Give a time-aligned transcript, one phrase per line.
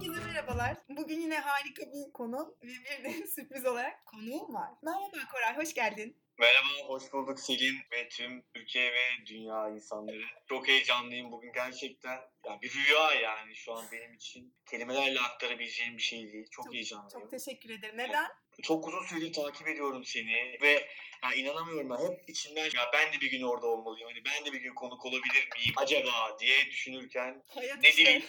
[0.00, 0.76] Herkese merhabalar.
[0.88, 4.70] Bugün yine harika bir konu ve bir de sürpriz olarak konuğum var.
[4.82, 6.16] Merhaba Koray, hoş geldin.
[6.38, 10.22] Merhaba, hoş bulduk Selin ve tüm Türkiye ve dünya insanları.
[10.48, 12.18] Çok heyecanlıyım bugün gerçekten.
[12.44, 14.54] Yani bir rüya yani şu an benim için.
[14.70, 16.46] Kelimelerle aktarabileceğim bir şey değil.
[16.50, 17.10] Çok, Çok- heyecanlıyım.
[17.20, 17.96] Çok teşekkür ederim.
[17.96, 18.30] Neden?
[18.62, 20.88] Çok uzun süredir takip ediyorum seni ve
[21.24, 24.08] ya inanamıyorum ben hep içimden ya ben de bir gün orada olmalıyım.
[24.08, 28.22] Hani ben de bir gün konuk olabilir miyim acaba diye düşünürken Hayat ne seni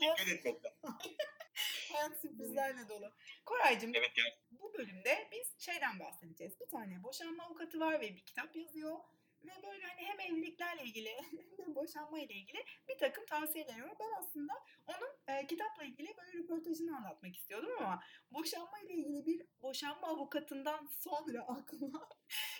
[0.00, 0.72] dikkat etmekten.
[1.92, 3.12] hayat sürprizlerle dolu.
[3.44, 6.60] Koraycığım, Evet yani bu bölümde biz şeyden bahsedeceğiz.
[6.60, 8.96] Bir tane boşanma avukatı var ve bir kitap yazıyor.
[9.44, 11.08] Ve böyle hani hem evliliklerle ilgili
[11.56, 13.94] hem boşanma ile ilgili bir takım tavsiyeler var.
[14.00, 14.52] Ben aslında
[14.86, 20.86] onun e, kitapla ilgili böyle röportajını anlatmak istiyordum ama boşanma ile ilgili bir boşanma avukatından
[20.86, 22.08] sonra aklıma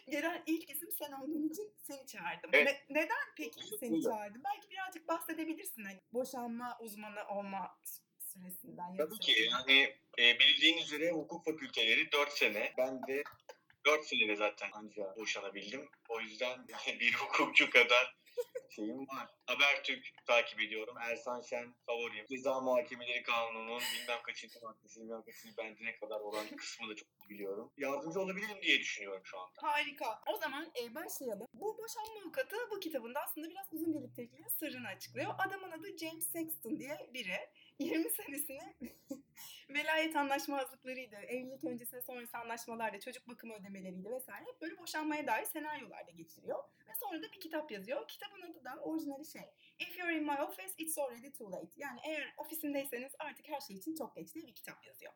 [0.09, 2.51] gelen ilk isim sen olduğun için seni çağırdım.
[2.53, 2.85] Evet.
[2.89, 4.43] Ne- neden peki seni çağırdım?
[4.45, 7.79] Belki birazcık bahsedebilirsin hani boşanma uzmanı olma
[8.19, 8.97] süresinden.
[8.97, 12.75] Tabii ki yani e, bildiğin üzere hukuk fakülteleri 4 sene.
[12.79, 13.23] Ben de
[13.85, 15.89] 4 senede zaten ancak boşanabildim.
[16.09, 18.19] O yüzden yani bir hukukçu kadar
[18.71, 19.29] şeyim var.
[19.47, 20.95] Habertürk takip ediyorum.
[21.01, 22.27] Ersan Şen favorim.
[22.27, 27.73] Ceza Muhakemeleri Kanunu'nun bilmem kaçıncı maddesi, bilmem kaçıncı bendine kadar olan kısmı da çok biliyorum.
[27.77, 29.63] Yardımcı olabilirim diye düşünüyorum şu anda.
[29.63, 30.23] Harika.
[30.27, 31.47] O zaman e, başlayalım.
[31.53, 35.35] Bu boşanma avukatı bu kitabında aslında biraz uzun birlikteliğinin sırrını açıklıyor.
[35.39, 37.39] Adamın adı James Sexton diye biri.
[37.79, 38.75] 20 senesini
[39.71, 44.45] velayet anlaşmazlıklarıydı, evlilik öncesi sonrası anlaşmalardı, çocuk bakımı ödemeleriydi vesaire.
[44.45, 46.65] Hep böyle boşanmaya dair senaryolarda geçiriyor.
[46.89, 48.09] Ve sonra da bir kitap yazıyor.
[48.09, 49.43] Kitabın adı da orijinali şey.
[49.79, 51.73] If you're in my office, it's already too late.
[51.77, 55.13] Yani eğer ofisindeyseniz artık her şey için çok geç diye bir kitap yazıyor.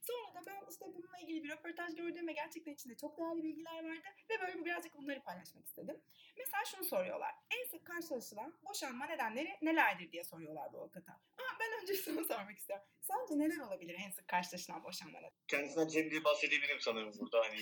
[0.00, 3.84] Sonra da ben işte bununla ilgili bir röportaj gördüm ve gerçekten içinde çok değerli bilgiler
[3.84, 6.00] vardı ve böyle birazcık bunları paylaşmak istedim.
[6.38, 7.34] Mesela şunu soruyorlar.
[7.50, 11.12] En sık karşılaşılan boşanma nedenleri nelerdir diye soruyorlar bu avukata.
[11.12, 12.84] Ama ben önce şunu sormak istiyorum.
[13.00, 15.30] Sence neler olabilir en sık karşılaşılan boşanma nedeni?
[15.48, 17.40] Kendisinden Cem diye bahsedebilirim sanırım burada.
[17.40, 17.60] Hani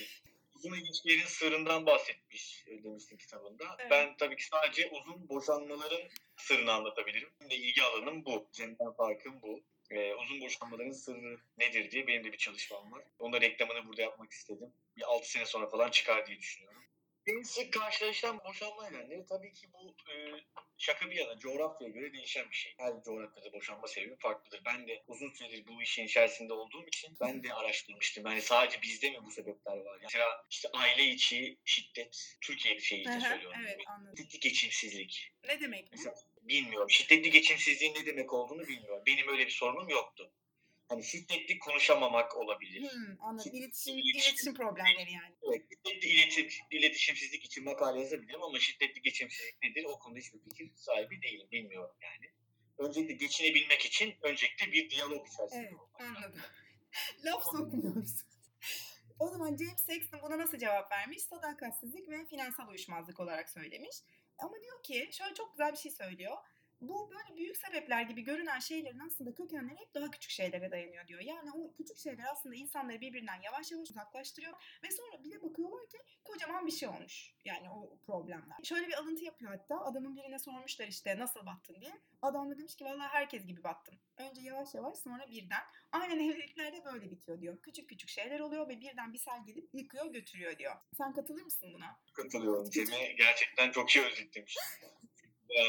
[0.55, 3.63] uzun ilişkilerin sırrından bahsetmiş e, demiştin kitabında.
[3.79, 3.91] Evet.
[3.91, 6.01] Ben tabii ki sadece uzun boşanmaların
[6.37, 7.29] sırrını anlatabilirim.
[7.39, 8.47] Benim de ilgi alanım bu.
[8.53, 9.61] Cem'den farkım bu.
[9.91, 13.03] Ee, uzun boşanmaların sırrı nedir diye benim de bir çalışmam var.
[13.19, 14.73] Onun da reklamını burada yapmak istedim.
[14.97, 16.76] Bir 6 sene sonra falan çıkar diye düşünüyorum.
[17.27, 20.15] En sık karşılaşılan boşanma nedenleri tabii ki bu e,
[20.77, 22.73] şaka bir yana coğrafyaya göre değişen bir şey.
[22.77, 24.61] Her coğrafyada boşanma sebebi farklıdır.
[24.65, 28.25] Ben de uzun süredir bu işin içerisinde olduğum için ben de araştırmıştım.
[28.25, 29.93] Yani sadece bizde mi bu sebepler var?
[29.93, 33.59] Yani mesela işte aile içi şiddet, Türkiye şeyi hı, söylüyorum.
[33.65, 33.79] evet.
[34.17, 35.31] Şiddetli geçimsizlik.
[35.47, 35.89] Ne demek bu?
[35.91, 36.89] Mesela bilmiyorum.
[36.89, 39.03] Şiddetli geçimsizliğin ne demek olduğunu bilmiyorum.
[39.05, 40.31] Benim öyle bir sorunum yoktu.
[40.89, 42.81] Hani şiddetli konuşamamak olabilir.
[42.91, 43.51] Hmm, anladım.
[43.55, 45.35] İletişim, iletişim- iletişim problemleri yani.
[45.47, 50.71] Evet, şiddetli iletim, iletişimsizlik için makale yazabilirim ama şiddetli geçimsizlik nedir o konuda hiçbir fikir
[50.75, 51.47] sahibi değilim.
[51.51, 52.31] Bilmiyorum yani.
[52.77, 56.41] Öncelikle geçinebilmek için öncelikle bir diyalog içerisinde Evet olmak anladım.
[57.25, 58.11] Laf sokmuyoruz.
[59.19, 61.23] O zaman James Sexton buna nasıl cevap vermiş?
[61.23, 63.97] Sadakatsizlik ve finansal uyuşmazlık olarak söylemiş.
[64.37, 66.37] Ama diyor ki şöyle çok güzel bir şey söylüyor.
[66.81, 71.21] Bu böyle büyük sebepler gibi görünen şeylerin aslında kökenleri hep daha küçük şeylere dayanıyor diyor.
[71.21, 74.53] Yani o küçük şeyler aslında insanları birbirinden yavaş yavaş uzaklaştırıyor.
[74.83, 77.33] Ve sonra bir de bakıyorlar ki kocaman bir şey olmuş.
[77.45, 78.57] Yani o problemler.
[78.63, 79.85] Şöyle bir alıntı yapıyor hatta.
[79.85, 81.93] Adamın birine sormuşlar işte nasıl battın diye.
[82.21, 83.95] Adam da demiş ki vallahi herkes gibi battım.
[84.17, 85.63] Önce yavaş yavaş sonra birden.
[85.91, 87.61] Aynen evliliklerde böyle bitiyor diyor.
[87.61, 90.75] Küçük küçük şeyler oluyor ve birden bir sel gelip yıkıyor götürüyor diyor.
[90.97, 91.99] Sen katılır mısın buna?
[92.13, 92.69] Katılıyorum.
[92.69, 94.57] Cem'e gerçekten çok iyi özetlemiş.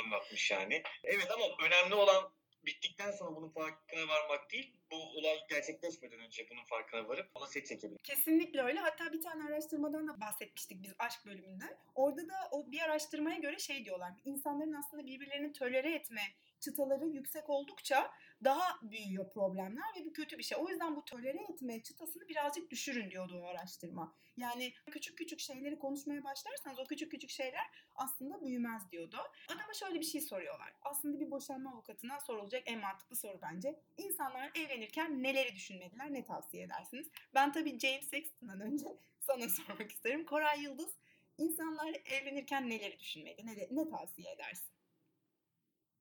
[0.05, 0.83] Anlatmış yani.
[1.05, 2.33] Evet ama önemli olan
[2.66, 4.78] bittikten sonra bunun farkına varmak değil.
[4.91, 8.04] Bu olay gerçekleşmeden önce bunun farkına varıp ona set çekebilmek.
[8.04, 8.81] Kesinlikle öyle.
[8.81, 11.65] Hatta bir tane araştırmadan da bahsetmiştik biz aşk bölümünde.
[11.94, 14.12] Orada da o bir araştırmaya göre şey diyorlar.
[14.25, 16.22] İnsanların aslında birbirlerini tölere etme
[16.60, 18.10] çıtaları yüksek oldukça
[18.44, 20.59] daha büyüyor problemler ve bu kötü bir şey.
[20.60, 24.15] O yüzden bu tölere etme çıtasını birazcık düşürün diyordu o araştırma.
[24.37, 29.17] Yani küçük küçük şeyleri konuşmaya başlarsanız o küçük küçük şeyler aslında büyümez diyordu.
[29.49, 30.73] Adama şöyle bir şey soruyorlar.
[30.82, 33.81] Aslında bir boşanma avukatına sorulacak en mantıklı soru bence.
[33.96, 37.06] İnsanlar evlenirken neleri düşünmeliler, ne tavsiye edersiniz?
[37.34, 38.84] Ben tabii James Sexton'dan önce
[39.20, 40.25] sana sormak isterim.
[40.26, 40.90] Koray Yıldız,
[41.38, 44.69] insanlar evlenirken neleri düşünmeli, ne, ne tavsiye edersin?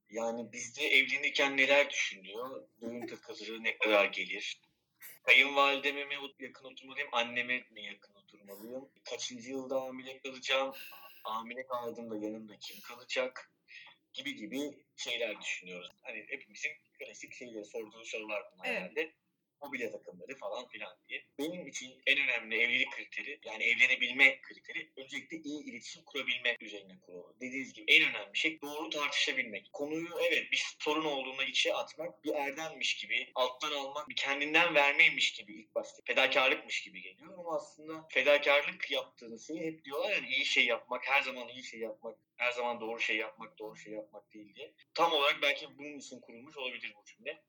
[0.09, 2.67] Yani bizde evlenirken neler düşünüyor?
[2.81, 4.61] Düğün takıları ne kadar gelir?
[5.23, 8.89] Kayınvalideme mi yakın oturmalıyım, anneme mi yakın oturmalıyım?
[9.03, 10.75] Kaçıncı yılda hamile kalacağım?
[11.23, 13.51] Hamile kaldığımda yanımda kim kalacak?
[14.17, 14.59] Gibi gibi
[14.95, 15.91] şeyler düşünüyoruz.
[16.01, 18.81] Hani hepimizin klasik şeyleri sorduğu sorular bunlar Evet.
[18.81, 19.13] herhalde.
[19.61, 21.23] Mobilya takımları falan filan diye.
[21.39, 27.35] Benim için en önemli evlilik kriteri yani evlenebilme kriteri öncelikle iyi iletişim kurabilme üzerine kurulu.
[27.41, 29.73] Dediğiniz gibi en önemli şey doğru tartışabilmek.
[29.73, 35.33] Konuyu evet bir sorun olduğunda içe atmak bir erdemmiş gibi alttan almak bir kendinden vermeymiş
[35.33, 40.45] gibi ilk başta fedakarlıkmış gibi geliyor ama aslında fedakarlık yaptığınız şey hep diyorlar yani iyi
[40.45, 44.33] şey yapmak her zaman iyi şey yapmak her zaman doğru şey yapmak doğru şey yapmak
[44.33, 44.73] değil diye.
[44.93, 47.43] Tam olarak belki bunun için kurulmuş olabilir bu cümle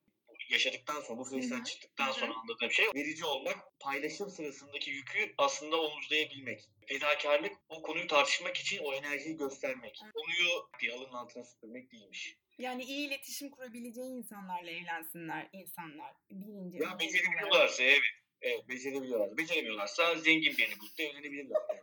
[0.50, 6.69] yaşadıktan sonra, bu süreçten çıktıktan sonra anladığım şey verici olmak, paylaşım sırasındaki yükü aslında omuzlayabilmek.
[6.87, 10.00] Fedakarlık o konuyu tartışmak için o enerjiyi göstermek.
[10.15, 12.37] Konuyu bir alın altına süpürmek değilmiş.
[12.59, 16.15] Yani iyi iletişim kurabileceği insanlarla evlensinler insanlar.
[16.31, 16.83] Birinci.
[16.83, 18.03] Ya becerebiliyorlarsa evet.
[18.41, 19.37] Evet becerebiliyorlar.
[19.37, 21.61] Beceremiyorlarsa zengin birini bulup da evlenebilirler.
[21.69, 21.81] Yani.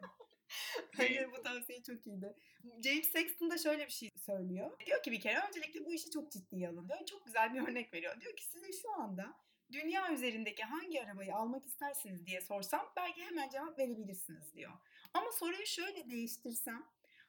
[0.99, 2.35] Bence bu tavsiye çok iyiydi.
[2.83, 4.79] James Sexton da şöyle bir şey söylüyor.
[4.85, 7.05] Diyor ki bir kere öncelikle bu işi çok ciddiye alın diyor.
[7.05, 8.21] Çok güzel bir örnek veriyor.
[8.21, 9.33] Diyor ki size şu anda
[9.71, 14.71] dünya üzerindeki hangi arabayı almak istersiniz diye sorsam belki hemen cevap verebilirsiniz diyor.
[15.13, 16.85] Ama soruyu şöyle değiştirsem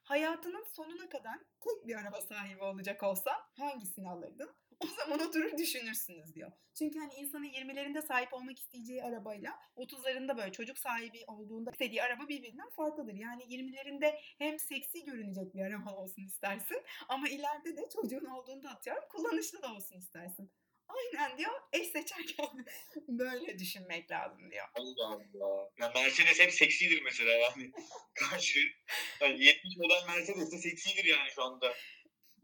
[0.07, 4.51] hayatının sonuna kadar tek bir araba sahibi olacak olsan hangisini alırdın?
[4.81, 6.53] O zaman oturur düşünürsünüz diyor.
[6.75, 12.29] Çünkü hani insanın 20'lerinde sahip olmak isteyeceği arabayla 30'larında böyle çocuk sahibi olduğunda istediği araba
[12.29, 13.15] birbirinden farklıdır.
[13.15, 19.05] Yani 20'lerinde hem seksi görünecek bir araba olsun istersin ama ileride de çocuğun olduğunda atıyorum
[19.09, 20.51] kullanışlı da olsun istersin.
[20.89, 21.53] Aynen diyor.
[21.73, 22.67] Eş seçerken
[23.09, 24.67] böyle düşünmek lazım diyor.
[24.75, 25.71] Allah Allah.
[25.79, 27.73] Ya Mercedes hep seksidir mesela yani.
[28.15, 28.61] Karşı
[29.21, 31.75] yani 70 model Mercedes de seksidir yani şu anda.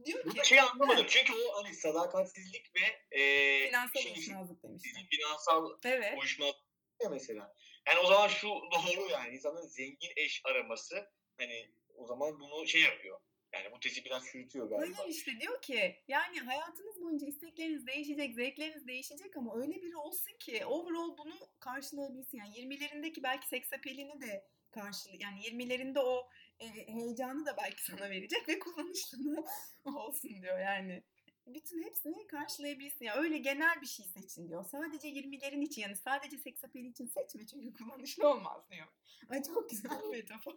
[0.04, 1.06] Diyor Bu ki şey anlamadım.
[1.08, 5.06] Çünkü o hani sadakatsizlik ve e, finansal şey, uyuşmazlık demişler.
[5.10, 6.18] finansal Evet.
[6.18, 6.62] uyuşmazlık
[7.02, 7.54] ya mesela.
[7.86, 12.80] Yani o zaman şu doğru yani insanın zengin eş araması hani o zaman bunu şey
[12.80, 13.20] yapıyor.
[13.52, 14.98] Yani bu tezi biraz çürütüyor galiba.
[14.98, 20.32] Hayır işte diyor ki yani hayatınız boyunca istekleriniz değişecek, zevkleriniz değişecek ama öyle biri olsun
[20.38, 22.38] ki overall bunu karşılayabilsin.
[22.38, 26.28] Yani 20'lerindeki belki seks apelini de karşılı yani 20'lerinde o
[26.60, 29.44] e, heyecanı da belki sana verecek ve kullanışlı da
[29.98, 31.02] olsun diyor yani.
[31.46, 33.04] Bütün hepsini karşılayabilsin.
[33.04, 34.64] Yani öyle genel bir şey seçin diyor.
[34.64, 38.86] Sadece 20'lerin için yani sadece seks apeli için seçme çünkü kullanışlı olmaz diyor.
[39.30, 40.54] Ay çok güzel bir metafor.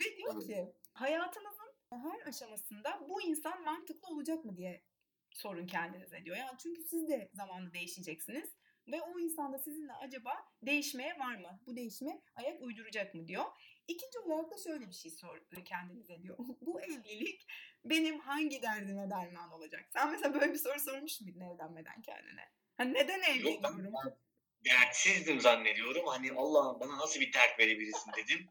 [0.00, 1.57] Ve diyor ki hayatınızın
[1.96, 4.84] her aşamasında bu insan mantıklı olacak mı diye
[5.30, 6.36] sorun kendinize diyor.
[6.36, 8.50] Yani çünkü siz de zamanla değişeceksiniz
[8.88, 10.32] ve o insan da sizinle acaba
[10.62, 11.60] değişmeye var mı?
[11.66, 13.44] Bu değişime ayak uyduracak mı diyor.
[13.88, 16.38] İkinci olarak da şöyle bir şey sor kendinize diyor.
[16.60, 17.46] Bu evlilik
[17.84, 19.88] benim hangi derdime derman olacak?
[19.92, 22.48] Sen mesela böyle bir soru sormuş muydun evlenmeden kendine?
[22.76, 24.18] Hani neden evleniyorum?
[24.64, 26.06] dertsizdim zannediyorum.
[26.06, 28.48] Hani Allah'ım bana nasıl bir dert verebilirsin dedim.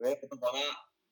[0.00, 0.62] Ve bana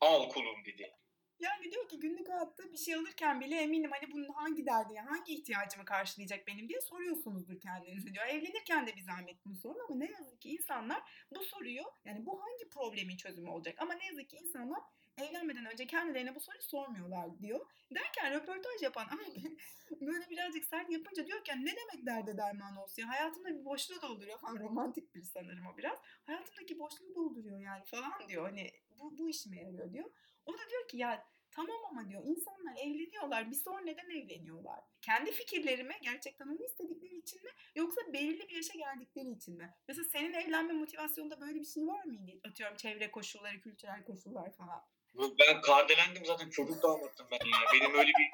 [0.00, 0.92] al kulum dedi.
[1.40, 5.08] Yani diyor ki günlük hayatta bir şey alırken bile eminim hani bunun hangi derdi, yani
[5.08, 8.26] hangi ihtiyacımı karşılayacak benim diye soruyorsunuzdur kendinize diyor.
[8.26, 11.02] Evlenirken de bir zahmet bunu sorun ama ne yazık ki insanlar
[11.36, 14.80] bu soruyu yani bu hangi problemin çözümü olacak ama ne yazık ki insanlar
[15.18, 17.66] evlenmeden önce kendilerine bu soruyu sormuyorlar diyor.
[17.94, 19.56] Derken röportaj yapan abi
[20.00, 24.02] böyle birazcık sert yapınca diyor ki ne demek derde derman olsun ya hayatımda bir boşluğu
[24.02, 25.98] dolduruyor falan romantik bir sanırım o biraz.
[26.26, 30.10] Hayatımdaki boşluğu dolduruyor yani falan diyor hani bu, bu işime yarıyor diyor.
[30.50, 34.80] O da diyor ki ya tamam ama diyor insanlar evleniyorlar bir sonra neden evleniyorlar?
[35.02, 39.74] Kendi fikirlerime gerçekten onu istedikleri için mi yoksa belirli bir yaşa geldikleri için mi?
[39.88, 42.40] Mesela senin evlenme motivasyonunda böyle bir şey var mıydı?
[42.48, 44.82] Atıyorum çevre koşulları, kültürel koşullar falan.
[45.14, 47.58] Ben kardelendim zaten çocuk damattım ben ya.
[47.74, 48.30] Benim öyle bir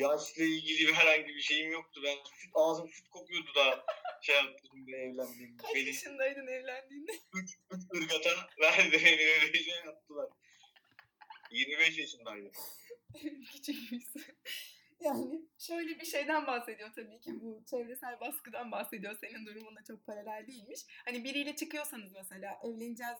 [0.00, 2.00] yaşla ilgili herhangi bir şeyim yoktu.
[2.04, 3.84] Ben süt, ağzım süt kokuyordu da
[4.22, 5.56] şey yaptım da evlendim.
[5.56, 7.12] Kaç Beni yaşındaydın evlendiğinde?
[7.34, 10.28] üç, üç ırgata verdi beni öyle şey yaptılar.
[11.50, 12.52] 25 yaşındaydım.
[13.52, 14.22] Küçükmüşsün.
[15.00, 19.16] Yani şöyle bir şeyden bahsediyor tabii ki bu çevresel baskıdan bahsediyor.
[19.20, 20.80] Senin durumunla çok paralel değilmiş.
[21.04, 23.18] Hani biriyle çıkıyorsanız mesela evleneceğiz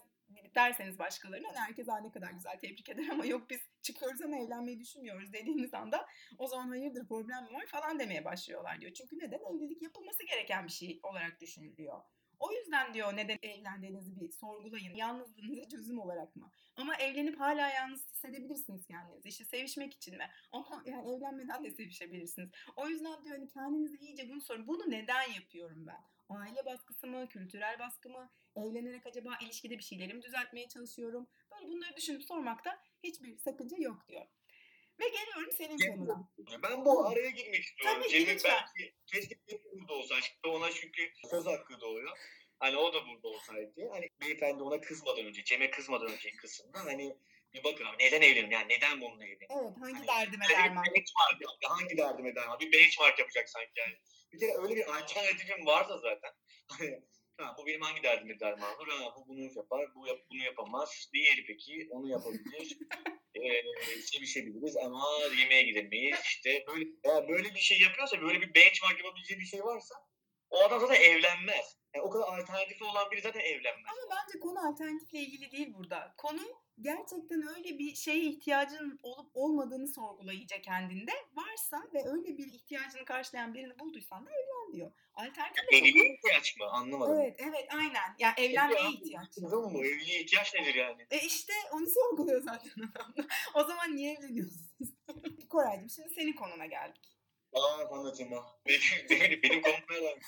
[0.55, 4.37] derseniz başkalarına hani herkes "Aa, ne kadar güzel tebrik eder ama yok biz çıkıyoruz ama
[4.37, 6.05] evlenmeyi düşünmüyoruz dediğiniz anda
[6.37, 8.93] o zaman hayırdır problem mi var falan demeye başlıyorlar diyor.
[8.93, 12.01] Çünkü neden evlilik yapılması gereken bir şey olarak düşünülüyor.
[12.39, 14.95] O yüzden diyor neden evlendiğinizi bir sorgulayın.
[14.95, 16.51] Yalnızlığınıza çözüm olarak mı?
[16.75, 19.29] Ama evlenip hala yalnız hissedebilirsiniz kendinizi.
[19.29, 20.29] İşte sevişmek için mi?
[20.51, 22.49] Ama yani evlenmeden de sevişebilirsiniz.
[22.75, 24.67] O yüzden diyor hani kendinize iyice bunu sorun.
[24.67, 26.01] Bunu neden yapıyorum ben?
[26.29, 27.27] Aile baskısı mı?
[27.27, 28.29] Kültürel baskı mı?
[28.55, 31.27] Evlenerek acaba ilişkide bir şeyleri mi düzeltmeye çalışıyorum?
[31.51, 34.25] Böyle bunları düşünüp sormakta hiçbir sakınca yok diyor.
[34.99, 36.29] Ve geliyorum senin konuna.
[36.63, 38.01] Ben bu araya girmek istiyorum.
[38.03, 38.65] Tabii lütfen.
[38.77, 39.35] belki keşke
[39.73, 40.15] burada olsa.
[40.21, 42.17] Şimdi ona çünkü söz hakkı doğuyor.
[42.59, 43.89] Hani o da burada olsaydı.
[43.91, 47.17] Hani beyefendi ona kızmadan önce, Cem'e kızmadan önceki kısımda hani
[47.53, 48.49] Bir bakın abi neden evlenin?
[48.51, 49.47] Yani neden bununla evlenin?
[49.61, 50.85] Evet hangi Hani derdime bir derman.
[50.85, 51.51] benchmark yap.
[51.63, 52.59] Hangi derdime derman?
[52.59, 53.97] Bir benchmark yapacak sanki yani.
[54.33, 56.31] Bir kere öyle bir alternatifim varsa zaten.
[56.67, 57.01] Hani
[57.37, 58.87] ha, bu benim hangi derdime derman olur?
[58.87, 61.09] Ha, bu bunu yapar, bu yap, bunu yapamaz.
[61.13, 62.77] Diğeri peki onu yapabilir.
[63.35, 65.05] ee, sevişebiliriz ama
[65.39, 66.19] yemeğe gidemeyiz.
[66.23, 69.95] İşte böyle, eğer böyle bir şey yapıyorsa, böyle bir benchmark yapabileceği bir şey varsa
[70.49, 71.77] o adam zaten evlenmez.
[71.95, 73.85] Yani o kadar alternatifi olan biri zaten evlenmez.
[73.87, 76.13] Ama bence konu alternatifle ilgili değil burada.
[76.17, 76.41] Konu
[76.81, 81.11] gerçekten öyle bir şeye ihtiyacın olup olmadığını sorgula iyice kendinde.
[81.33, 84.91] Varsa ve öyle bir ihtiyacını karşılayan birini bulduysan da evlen diyor.
[85.13, 85.73] Alternatifle çok...
[85.73, 86.65] Evliliğe ihtiyaç mı?
[86.65, 87.19] Anlamadım.
[87.19, 88.15] Evet, evet aynen.
[88.19, 89.27] Ya evlenmeye Ya, ihtiyaç.
[89.49, 91.05] Tamam bu evliliğe ihtiyaç nedir yani?
[91.11, 93.27] E işte onu sorguluyor zaten adam da.
[93.55, 94.89] O zaman niye evleniyorsunuz?
[95.49, 97.19] Koraycığım şimdi senin konuna geldik.
[97.53, 98.59] Aa anlatayım ha.
[98.65, 100.19] Benim, benim, benim konum nereden?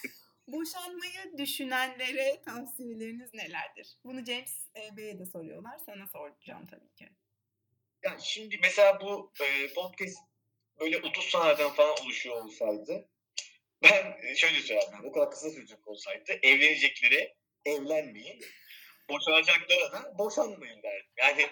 [0.48, 3.98] Boşanmayı düşünenlere tavsiyeleriniz nelerdir?
[4.04, 5.78] Bunu James e, Bey'e de soruyorlar.
[5.86, 7.10] Sana soracağım tabii ki.
[8.04, 10.18] Ya şimdi mesela bu e, podcast
[10.80, 13.10] böyle 30 saniyeden falan oluşuyor olsaydı
[13.84, 15.06] ben e, şöyle söylerdim.
[15.06, 18.42] O kadar kısa sürecek olsaydı evleneceklere evlenmeyin.
[19.10, 21.12] Boşanacaklara da boşanmayın derdim.
[21.18, 21.50] Yani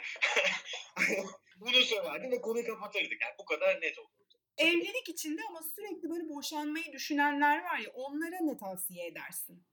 [1.60, 3.22] bunu söylerdim ve konuyu kapatırdık.
[3.22, 4.29] Yani bu kadar net olurdu.
[4.60, 9.64] Evlilik içinde ama sürekli böyle boşanmayı düşünenler var ya onlara ne tavsiye edersin?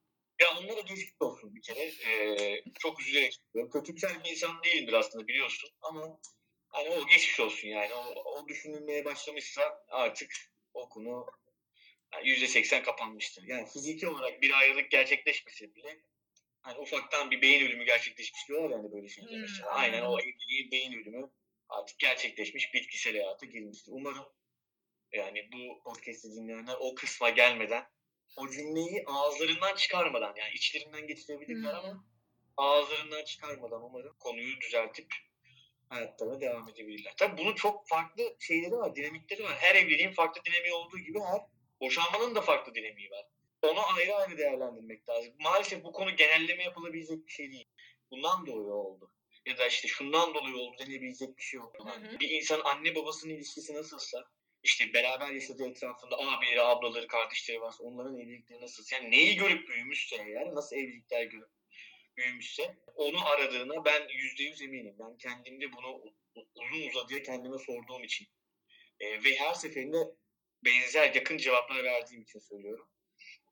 [0.40, 1.80] Ya onlara geçmiş olsun bir kere.
[1.80, 3.80] Ee, çok üzülerek söylüyorum.
[3.80, 5.70] Kötümser bir insan değilimdir aslında biliyorsun.
[5.82, 6.20] Ama
[6.68, 7.94] hani o geçmiş olsun yani.
[7.94, 10.30] O, o düşünülmeye başlamışsa artık
[10.74, 11.26] o konu
[12.12, 13.44] yani %80 kapanmıştır.
[13.46, 16.00] Yani fiziki olarak bir ayrılık gerçekleşmese bile
[16.62, 19.30] hani ufaktan bir beyin ölümü gerçekleşmiş diyorlar yani böyle şeyler.
[19.30, 19.68] Hmm.
[19.68, 21.30] Aynen o evliliğin beyin ölümü
[21.68, 23.92] artık gerçekleşmiş, bitkisel hayata girmiştir.
[23.94, 24.26] Umarım
[25.12, 27.84] yani bu podcast'i dinleyenler o kısma gelmeden
[28.36, 31.90] o cümleyi ağızlarından çıkarmadan yani içlerinden geçirebilirler Hmm.
[31.90, 32.04] ama
[32.56, 35.06] ağızlarından çıkarmadan umarım konuyu düzeltip
[35.88, 37.14] hayatlarına devam edebilirler.
[37.16, 39.54] Tabii bunun çok farklı şeyleri var, dinamikleri var.
[39.58, 41.40] Her evliliğin farklı dinamiği olduğu gibi her
[41.80, 43.26] boşanmanın da farklı dinamiği var.
[43.62, 45.34] Onu ayrı ayrı değerlendirmek lazım.
[45.40, 47.68] Maalesef bu konu genelleme yapılabilecek bir şey değil.
[48.10, 49.12] Bundan dolayı oldu.
[49.46, 51.74] Ya da işte şundan dolayı oldu denebilecek bir şey yok.
[51.78, 52.20] Hı hı.
[52.20, 54.24] Bir insan anne babasının ilişkisi nasılsa
[54.66, 58.84] işte beraber yaşadığı etrafında abileri, ablaları, kardeşleri varsa onların evlilikleri nasıl?
[58.92, 61.50] Yani neyi görüp büyümüşse eğer, nasıl evlilikler görüp
[62.16, 64.96] büyümüşse onu aradığına ben yüzde yüz eminim.
[64.98, 66.02] Ben kendimde bunu
[66.54, 68.26] uzun uzadıya kendime sorduğum için
[69.00, 69.98] e, ve her seferinde
[70.64, 72.88] benzer yakın cevaplar verdiğim için söylüyorum.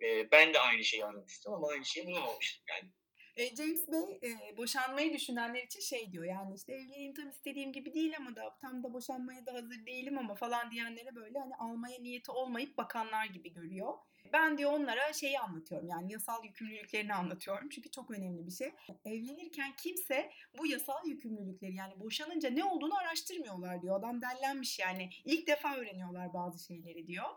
[0.03, 2.65] E, ben de aynı şeyi aramıştım ama aynı şeyi bulamamıştım.
[2.69, 2.91] Yani
[3.37, 7.95] E, James Bey e, boşanmayı düşünenler için şey diyor yani işte evliliğim tam istediğim gibi
[7.95, 11.99] değil ama da tam da boşanmaya da hazır değilim ama falan diyenlere böyle hani almaya
[12.03, 13.95] niyeti olmayıp bakanlar gibi görüyor.
[14.33, 18.73] Ben diyor onlara şeyi anlatıyorum yani yasal yükümlülüklerini anlatıyorum çünkü çok önemli bir şey.
[19.05, 23.99] Evlenirken kimse bu yasal yükümlülükleri yani boşanınca ne olduğunu araştırmıyorlar diyor.
[23.99, 27.29] Adam dellenmiş yani ilk defa öğreniyorlar bazı şeyleri diyor.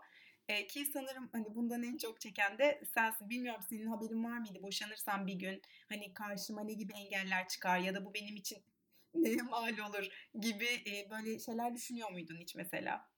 [0.48, 3.30] E, ki sanırım hani bundan en çok çeken de sensin.
[3.30, 4.62] Bilmiyorum senin haberin var mıydı?
[4.62, 8.58] Boşanırsam bir gün hani karşıma ne gibi engeller çıkar ya da bu benim için
[9.14, 10.08] neye mal olur
[10.40, 13.10] gibi e, böyle şeyler düşünüyor muydun hiç mesela?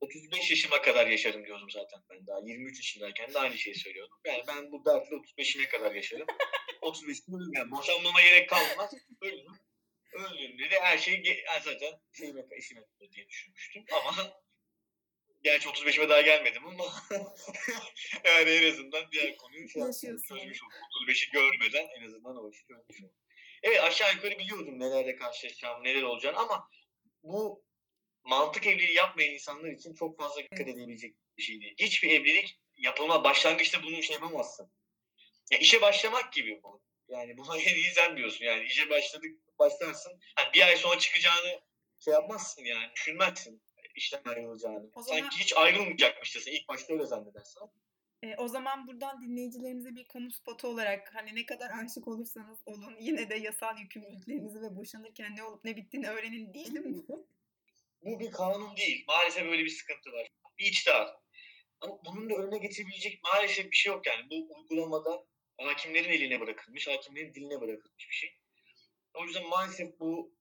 [0.00, 2.40] 35 yaşıma kadar yaşarım diyordum zaten ben daha.
[2.40, 4.18] 23 yaşındayken de aynı şeyi söylüyordum.
[4.24, 6.26] Yani ben bu dertle 35'ine kadar yaşarım.
[6.82, 7.52] 35'ine ölürüm.
[7.54, 8.94] Yani boşanmama gerek kalmaz.
[9.22, 9.52] Ölürüm.
[10.12, 13.84] Öldüğümde de her şey zaten şeyime, kalır diye düşünmüştüm.
[13.92, 14.40] Ama
[15.42, 16.84] gerçi 35'ime daha gelmedim ama
[18.24, 19.82] yani en azından diğer konuyu şey
[20.28, 21.08] çözmüş oldum.
[21.08, 23.10] 35'i görmeden en azından o işi çözmüş.
[23.62, 26.68] Evet aşağı yukarı biliyordum nelerle karşılaşacağım, neler olacağını ama
[27.22, 27.64] bu
[28.24, 31.74] mantık evliliği yapmayan insanlar için çok fazla dikkat edebilecek bir şey değil.
[31.78, 34.72] Hiçbir evlilik yapılma başlangıçta bunu şey yapamazsın.
[35.50, 36.82] Ya işe başlamak gibi bu.
[37.08, 38.44] Yani buna en iyi sen diyorsun.
[38.44, 40.20] Yani işe başladık başlarsın.
[40.36, 41.60] Hani bir ay sonra çıkacağını
[42.04, 42.92] şey yapmazsın yani.
[42.94, 43.62] Düşünmezsin
[43.96, 44.90] işten ayrılacağını.
[44.94, 46.50] O zaman- Sanki hiç ayrılmayacakmışçasın.
[46.50, 47.60] İlk başta öyle zannedersin.
[48.22, 52.96] E, o zaman buradan dinleyicilerimize bir kamu spotu olarak hani ne kadar aşık olursanız olun
[53.00, 57.02] yine de yasal yükümlülüklerinizi ve boşanırken ne olup ne bittiğini öğrenin diyelim mi?
[58.02, 59.04] Bu bir kanun değil.
[59.08, 60.28] Maalesef böyle bir sıkıntı var.
[60.58, 61.20] Bir içtihat.
[61.80, 64.30] Ama bunun da önüne geçebilecek maalesef bir şey yok yani.
[64.30, 65.24] Bu uygulamada
[65.58, 68.30] hakimlerin eline bırakılmış, hakimlerin diline bırakılmış bir şey.
[69.14, 70.34] O yüzden maalesef bu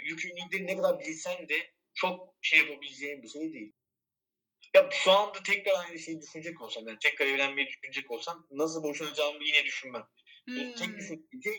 [0.00, 1.54] yükümlülükleri ne kadar bilsen de
[1.94, 3.72] çok şey yapabileceğin bir şey değil.
[4.74, 9.44] Ya şu anda tekrar aynı şeyi düşünecek olsam, yani tekrar evlenmeyi düşünecek olsam nasıl boşanacağımı
[9.44, 10.08] yine düşünmem.
[10.48, 10.96] Bu tek Hmm.
[10.96, 11.58] düşündüğüm şey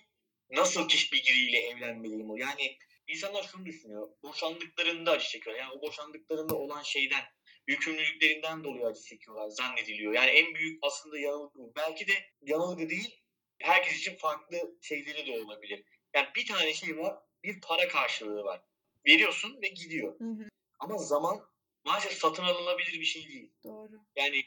[0.52, 2.38] nasıl kişi biriyle evlenmeliyim o.
[2.38, 2.78] Yani
[3.08, 4.10] insanlar şunu düşünüyor.
[4.24, 5.64] Boşandıklarında acı çekiyorlar.
[5.64, 7.24] Yani o boşandıklarında olan şeyden,
[7.68, 10.14] yükümlülüklerinden dolayı acı çekiyorlar zannediliyor.
[10.14, 11.74] Yani en büyük aslında yanılgı bu.
[11.76, 13.22] Belki de yanılgı değil,
[13.62, 15.84] herkes için farklı şeyleri de olabilir.
[16.16, 18.62] Yani bir tane şey var, bir para karşılığı var.
[19.08, 20.20] Veriyorsun ve gidiyor.
[20.20, 20.50] Hı hı.
[20.80, 21.50] Ama zaman
[21.84, 23.52] maalesef satın alınabilir bir şey değil.
[23.64, 23.92] Doğru.
[24.16, 24.44] Yani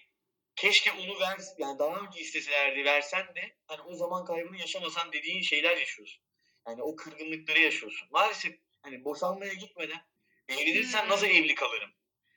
[0.57, 5.43] keşke onu ver, yani daha önce isteselerdi versen de hani o zaman kaybını yaşamasan dediğin
[5.43, 6.23] şeyler yaşıyorsun.
[6.67, 8.09] Yani o kırgınlıkları yaşıyorsun.
[8.11, 10.01] Maalesef hani boşanmaya gitmeden
[10.49, 11.11] evlenirsen Hmm.
[11.11, 11.91] nasıl evli kalırım?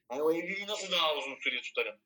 [0.08, 2.02] Hani o evliliği nasıl daha uzun süre tutarım?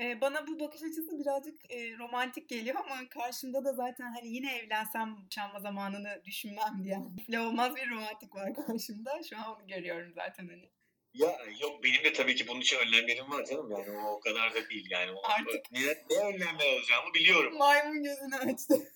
[0.00, 4.56] Ee, bana bu bakış açısı birazcık e, romantik geliyor ama karşımda da zaten hani yine
[4.58, 6.98] evlensem boşanma zamanını düşünmem diye.
[7.28, 9.22] Lafla olmaz bir romantik var karşımda.
[9.30, 10.70] Şu an onu görüyorum zaten hani.
[11.14, 14.54] Ya yok benim de tabii ki bunun için önlemlerim var canım yani o, o kadar
[14.54, 15.10] da değil yani.
[15.12, 17.58] O, Artık- Ne, ne önlemler alacağımı biliyorum.
[17.58, 18.74] Maymun gözünü açtı.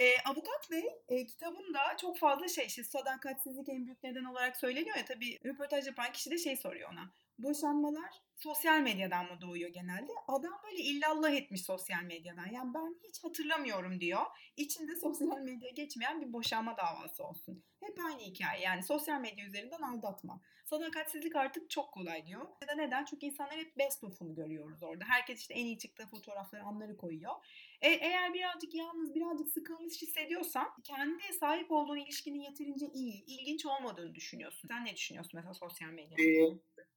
[0.00, 4.96] e, Avukat Bey e, kitabında çok fazla şey, işte sadakatsizlik en büyük neden olarak söyleniyor
[4.96, 7.12] ya tabii röportaj yapan kişi de şey soruyor ona.
[7.38, 10.12] Boşanmalar sosyal medyadan mı doğuyor genelde?
[10.28, 12.46] Adam böyle illallah etmiş sosyal medyadan.
[12.52, 14.22] Yani ben hiç hatırlamıyorum diyor.
[14.56, 17.64] İçinde sosyal medya geçmeyen bir boşanma davası olsun.
[17.80, 20.40] Hep aynı hikaye yani sosyal medya üzerinden aldatma.
[20.64, 22.46] Sadakatsizlik artık çok kolay diyor.
[22.62, 23.04] Ya da neden?
[23.04, 25.04] Çünkü insanlar hep best of'unu görüyoruz orada.
[25.04, 27.32] Herkes işte en iyi çıktığı fotoğrafları, anları koyuyor.
[27.80, 34.14] E, eğer birazcık yalnız, birazcık sıkılmış hissediyorsan kendi sahip olduğun ilişkinin yeterince iyi, ilginç olmadığını
[34.14, 34.68] düşünüyorsun.
[34.68, 36.22] Sen ne düşünüyorsun mesela sosyal medyada?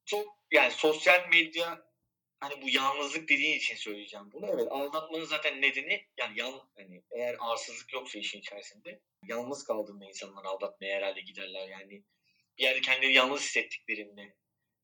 [0.10, 1.86] Çok yani sosyal medya
[2.40, 4.48] hani bu yalnızlık dediğin için söyleyeceğim bunu.
[4.54, 10.46] Evet aldatmanın zaten nedeni yani yan, hani eğer arsızlık yoksa işin içerisinde yalnız kaldığında insanlar
[10.46, 12.04] aldatmaya herhalde giderler yani.
[12.58, 14.36] Bir yerde kendileri yalnız hissettiklerinde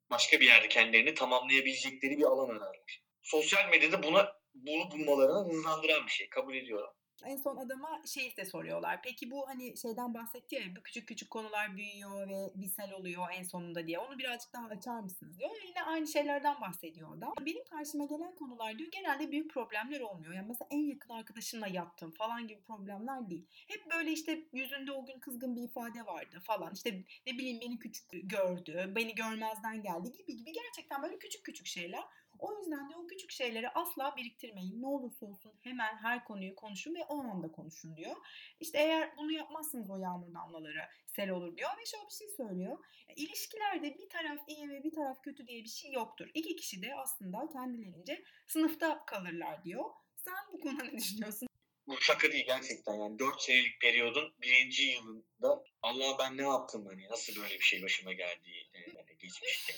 [0.09, 3.03] başka bir yerde kendilerini tamamlayabilecekleri bir alan ararlar.
[3.21, 6.29] Sosyal medyada buna bunu bulmalarını hızlandıran bir şey.
[6.29, 6.93] Kabul ediyorum.
[7.23, 9.01] En son adama şey de soruyorlar.
[9.03, 13.43] Peki bu hani şeyden bahsetti ya bu küçük küçük konular büyüyor ve bisel oluyor en
[13.43, 13.99] sonunda diye.
[13.99, 15.51] Onu birazcık daha açar mısınız diyor.
[15.67, 17.33] Yine aynı şeylerden bahsediyor adam.
[17.45, 20.33] Benim karşıma gelen konular diyor genelde büyük problemler olmuyor.
[20.33, 23.47] Yani mesela en yakın arkadaşımla yattım falan gibi problemler değil.
[23.67, 26.73] Hep böyle işte yüzünde o gün kızgın bir ifade vardı falan.
[26.73, 31.67] İşte ne bileyim beni küçük gördü, beni görmezden geldi gibi gibi gerçekten böyle küçük küçük
[31.67, 32.03] şeyler.
[32.39, 34.81] O yüzden de o küçük şeyleri asla biriktirmeyin.
[34.81, 38.15] Ne olursa olsun hemen her konuyu konuşun ve o anda konuşun diyor.
[38.59, 42.77] İşte eğer bunu yapmazsanız o yağmur damlaları sel olur diyor ve şöyle bir şey söylüyor.
[43.15, 46.29] İlişkilerde bir taraf iyi ve bir taraf kötü diye bir şey yoktur.
[46.33, 49.85] İki kişi de aslında kendilerince sınıfta kalırlar diyor.
[50.17, 51.47] Sen bu konuda ne düşünüyorsun?
[51.87, 57.09] bu şaka değil gerçekten yani 4 senelik periyodun birinci yılında Allah ben ne yaptım hani
[57.09, 59.73] nasıl böyle bir şey başıma geldi yani geçmişte.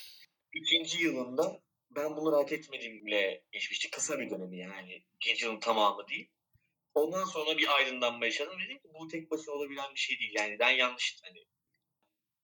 [0.54, 1.62] İkinci yılında
[1.98, 3.90] ben bunu hak etmediğimle geçmişti.
[3.90, 5.04] Kısa bir dönemi yani.
[5.42, 6.30] Yılın tamamı değil.
[6.94, 8.60] Ondan sonra bir aydınlanma yaşadım.
[8.66, 10.34] Dedim ki bu tek başına olabilen bir şey değil.
[10.36, 11.46] Yani ben yanlış hani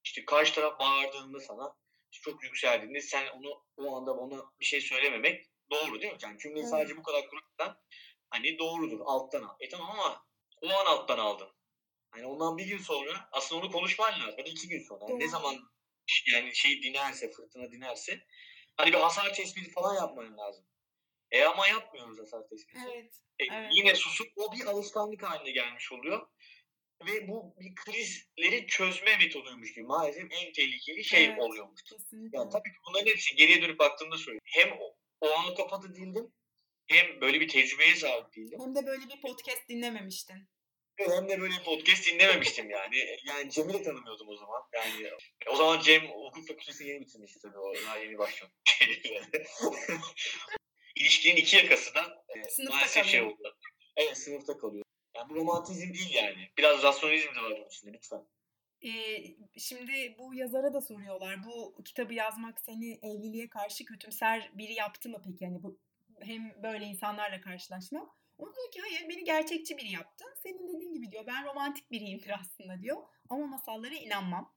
[0.03, 1.75] işte karşı taraf bağırdığında sana
[2.11, 6.19] çok yükseldiğinde sen onu o anda ona bir şey söylememek doğru değil mi?
[6.23, 6.71] Yani cümleyi Evet.
[6.71, 7.81] sadece bu kadar kurarsan
[8.29, 9.55] hani doğrudur alttan al.
[9.59, 10.25] E tamam ama
[10.61, 11.49] o an alttan aldın.
[12.11, 14.35] Hani ondan bir gün sonra aslında onu konuşman lazım.
[14.37, 15.05] Yani iki gün sonra.
[15.09, 15.55] Yani ne zaman
[16.33, 18.25] yani şey dinerse, fırtına dinerse
[18.77, 20.65] hani bir hasar tespiti falan yapman lazım.
[21.31, 22.79] E ama yapmıyoruz hasar tespiti.
[22.93, 23.13] Evet.
[23.39, 23.71] E, evet.
[23.73, 26.27] Yine susup o bir alışkanlık haline gelmiş oluyor.
[27.05, 31.39] Ve bu bir krizleri çözme metoduymuş gibi maalesef en tehlikeli şey Evet.
[31.39, 31.83] oluyormuş.
[31.83, 32.37] Kesinlikle.
[32.37, 34.45] Yani tabii ki bunların hepsi geriye dönüp baktığımda söylüyorum.
[34.45, 36.33] Hem o, o anı kapadı değildim
[36.87, 38.59] hem böyle bir tecrübeye sahip değildim.
[38.61, 40.49] Hem de böyle bir podcast dinlememiştin.
[40.95, 42.95] Hem de böyle podcast dinlememiştim yani.
[43.25, 44.63] Yani Cem'i de tanımıyordum o zaman.
[44.73, 45.09] Yani
[45.49, 47.57] o zaman Cem hukuk fakültesini yeni bitirmişti tabii.
[47.57, 48.51] O daha yeni başladı.
[50.95, 53.57] İlişkinin iki yakası da e, Sınıfta maalesef şey oldu.
[53.95, 54.85] Evet sınıfta kalıyor.
[55.15, 56.49] Yani bu romantizm değil yani.
[56.57, 58.27] Biraz rasyonalizm de var bunun içinde lütfen.
[58.81, 59.23] Ee,
[59.59, 61.45] şimdi bu yazara da soruyorlar.
[61.45, 65.43] Bu kitabı yazmak seni evliliğe karşı kötümser biri yaptı mı peki?
[65.43, 65.79] Yani bu
[66.21, 68.09] hem böyle insanlarla karşılaşmak.
[68.37, 70.25] O diyor ki hayır beni gerçekçi biri yaptı.
[70.43, 72.97] Senin dediğin gibi diyor ben romantik biriyimdir aslında diyor.
[73.29, 74.53] Ama masallara inanmam.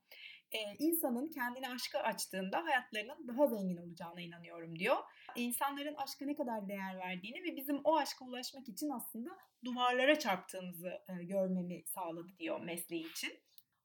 [0.53, 4.97] Ee, insanın kendini aşka açtığında hayatlarının daha zengin olacağına inanıyorum diyor.
[5.37, 9.31] İnsanların aşka ne kadar değer verdiğini ve bizim o aşka ulaşmak için aslında
[9.65, 13.33] duvarlara çarptığımızı e, görmemi sağladı diyor mesleği için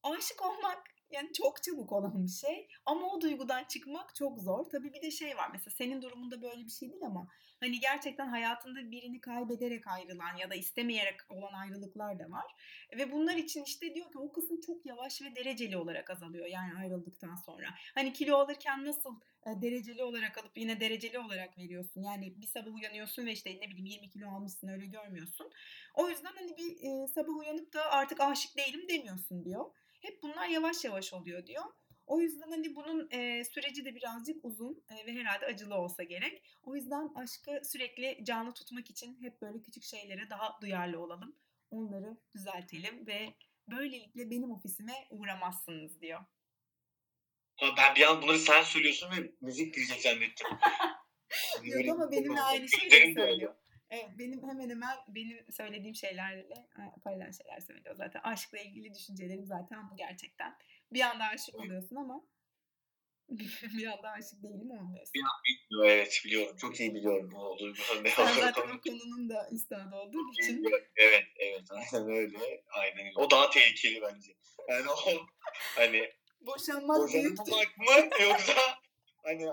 [0.04, 4.66] aşık olmak yani çok çabuk olan bir şey ama o duygudan çıkmak çok zor.
[4.70, 7.28] Tabii bir de şey var mesela senin durumunda böyle bir şey değil ama
[7.60, 12.56] hani gerçekten hayatında birini kaybederek ayrılan ya da istemeyerek olan ayrılıklar da var.
[12.98, 16.74] Ve bunlar için işte diyor ki o kısım çok yavaş ve dereceli olarak azalıyor yani
[16.80, 17.68] ayrıldıktan sonra.
[17.96, 22.04] Hani kilo alırken nasıl e, dereceli olarak alıp yine dereceli olarak veriyorsun.
[22.04, 25.52] Yani bir sabah uyanıyorsun ve işte ne bileyim 20 kilo almışsın öyle görmüyorsun.
[25.94, 29.66] O yüzden hani bir e, sabah uyanıp da artık aşık değilim demiyorsun diyor.
[30.02, 31.64] Hep bunlar yavaş yavaş oluyor diyor.
[32.06, 36.44] O yüzden hani bunun e, süreci de birazcık uzun e, ve herhalde acılı olsa gerek.
[36.64, 41.36] O yüzden aşkı sürekli canlı tutmak için hep böyle küçük şeylere daha duyarlı olalım.
[41.72, 43.34] Onları düzeltelim ve
[43.72, 46.20] Böylelikle benim ofisime uğramazsınız diyor.
[47.78, 50.48] Ben bir an bunları sen söylüyorsun ve müzik girecek zannettim.
[51.64, 53.14] Yok ama benimle aynı böyle.
[53.14, 53.56] söylüyor.
[53.92, 58.22] Evet benim hemen hemen benim söylediğim şeylerle e, paralel şeyler söylüyor zaten.
[58.24, 60.58] Aşkla ilgili düşüncelerim zaten bu gerçekten.
[60.94, 62.22] Bir anda aşık oluyorsun ama
[63.78, 65.14] bir anda aşık değilim olmuyorsun.
[65.86, 66.58] Evet biliyorum.
[66.58, 67.30] Çok iyi biliyorum
[68.04, 68.40] ne Sen olduğunu.
[68.40, 70.66] zaten o konunun da üstadı olduğun için.
[70.96, 71.64] Evet, evet.
[71.72, 72.64] Aynen öyle.
[72.70, 73.12] Aynen.
[73.16, 74.32] O daha tehlikeli bence.
[74.70, 75.26] Yani o
[75.76, 78.54] hani Boşanmak boşanmamak mı yoksa
[79.24, 79.50] hani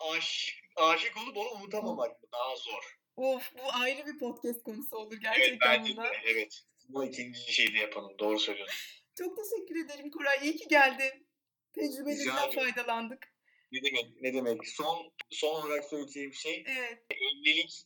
[0.00, 2.28] aş, aşık olup onu unutamamak mı?
[2.32, 2.97] Daha zor.
[3.18, 5.88] Of bu ayrı bir podcast konusu olur Evet gerçekten de.
[5.92, 6.22] bunlar.
[6.26, 6.62] Evet.
[6.88, 8.18] Bu ikinci şeyi de yapalım.
[8.18, 8.78] Doğru söylüyorsun.
[9.18, 10.38] Çok teşekkür ederim Kuray.
[10.42, 11.26] İyi ki geldin.
[11.72, 13.32] Tecrübelerinden faydalandık.
[13.72, 14.20] Ne demek?
[14.22, 14.68] Ne demek?
[14.68, 17.04] Son son olarak söyleyeceğim şey Evet.
[17.10, 17.82] evlilik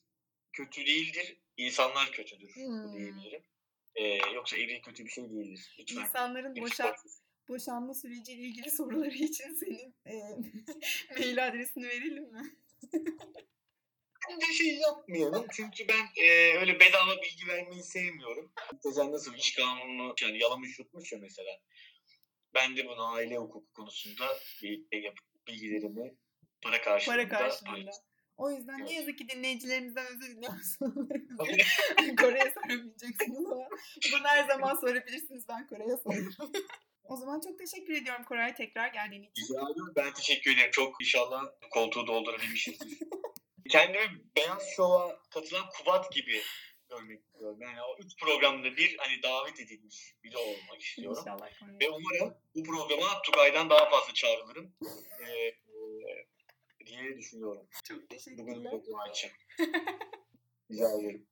[0.53, 1.40] kötü değildir.
[1.57, 2.92] İnsanlar kötüdür Hmm.
[2.99, 3.42] diyebilirim.
[3.95, 5.77] Ee, yoksa evlilik kötü bir şey değildir.
[5.79, 6.03] Lütfen.
[6.03, 6.95] İnsanların boşan,
[7.49, 10.12] boşanma süreciyle ilgili soruları için senin e,
[11.18, 12.42] mail adresini verelim mi?
[14.30, 18.52] Bence şey yapmayalım çünkü ben e, öyle bedava bilgi vermeyi sevmiyorum.
[18.94, 21.50] Sen nasıl iş kanunu yani yalamış yutmuş ya mesela.
[22.54, 24.24] Ben de bunu aile hukuku konusunda
[24.92, 26.14] yap- bilgilerimi
[26.62, 27.90] para karşılığında Para karşılığında.
[28.37, 28.92] O yüzden ne Evet.
[28.92, 31.37] yazık ki dinleyicilerimizden özür diliyorum sorularınızı.
[32.16, 33.68] Kore'ye soramayacaksınız ama
[34.12, 35.48] bunu her zaman sorabilirsiniz.
[35.48, 36.35] Ben Kore'ye sorarım.
[37.04, 39.42] o zaman çok teşekkür ediyorum Koray tekrar geldiğin için.
[39.42, 39.92] Rica ederim.
[39.96, 40.70] Ben teşekkür ederim.
[40.70, 42.98] Çok inşallah koltuğu doldurabilmişizdir.
[43.70, 46.42] Kendimi Beyaz Şov'a katılan Kubat gibi
[46.90, 47.59] görmek istiyorum.
[47.61, 51.18] Yani o üç programda bir hani davet edilmiş biri olmak istiyorum.
[51.20, 51.48] İnşallah.
[51.81, 54.75] Ve umarım bu programa Tugay'dan daha fazla çağrılırım
[55.20, 55.57] ee, e,
[56.87, 57.68] diye düşünüyorum.
[57.85, 57.98] Çok
[58.38, 59.31] Bugün için.
[60.70, 61.27] Rica ederim.